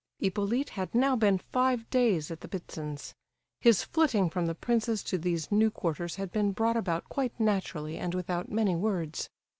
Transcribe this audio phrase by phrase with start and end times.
[0.17, 3.13] Hippolyte had now been five days at the Ptitsins'.
[3.59, 7.99] His flitting from the prince's to these new quarters had been brought about quite naturally
[7.99, 9.29] and without many words.